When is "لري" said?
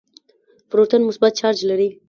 1.69-1.89